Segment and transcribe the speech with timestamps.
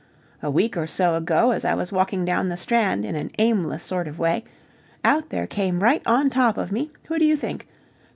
[0.41, 3.83] A week or so ago, as I was walking down the Strand in an aimless
[3.83, 4.43] sort of way,
[5.03, 7.67] out there came right on top of me who do you think?